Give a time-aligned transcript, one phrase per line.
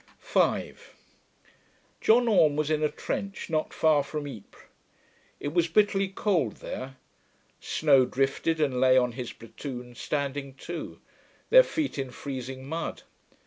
[0.17, 0.95] 5
[2.01, 4.63] John Orme was in a trench, not far from Ypres.
[5.39, 6.97] It was bitterly cold there;
[7.59, 10.99] snow drifted and lay on his platoon standing to,
[11.51, 13.03] their feet in freezing mud.